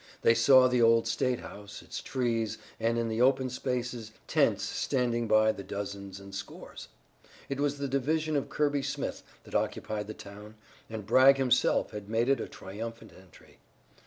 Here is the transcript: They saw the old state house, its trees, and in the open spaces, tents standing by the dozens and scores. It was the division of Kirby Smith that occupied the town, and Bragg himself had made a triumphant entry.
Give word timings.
They 0.23 0.33
saw 0.33 0.67
the 0.67 0.81
old 0.81 1.07
state 1.07 1.41
house, 1.41 1.83
its 1.83 2.01
trees, 2.01 2.57
and 2.79 2.97
in 2.97 3.07
the 3.07 3.21
open 3.21 3.51
spaces, 3.51 4.11
tents 4.25 4.63
standing 4.63 5.27
by 5.27 5.51
the 5.51 5.61
dozens 5.63 6.19
and 6.19 6.33
scores. 6.33 6.87
It 7.49 7.59
was 7.59 7.77
the 7.77 7.87
division 7.87 8.35
of 8.35 8.49
Kirby 8.49 8.81
Smith 8.81 9.21
that 9.43 9.53
occupied 9.53 10.07
the 10.07 10.15
town, 10.15 10.55
and 10.89 11.05
Bragg 11.05 11.37
himself 11.37 11.91
had 11.91 12.09
made 12.09 12.29
a 12.29 12.47
triumphant 12.47 13.11
entry. 13.15 13.59